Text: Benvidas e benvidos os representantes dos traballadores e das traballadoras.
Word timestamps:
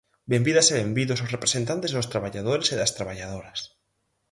Benvidas 0.31 0.67
e 0.73 0.73
benvidos 0.81 1.21
os 1.23 1.31
representantes 1.35 1.91
dos 1.93 2.09
traballadores 2.13 2.67
e 2.73 2.75
das 2.81 2.93
traballadoras. 2.97 3.59